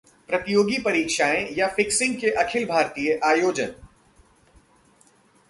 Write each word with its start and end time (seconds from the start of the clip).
प्रतियोगी 0.29 0.77
परीक्षाएं 0.77 1.47
या 1.57 1.67
फिक्सिंग 1.67 2.15
के 2.15 2.29
अखिल 2.43 2.65
भारतीय 2.65 3.19
आयोजन 3.23 3.73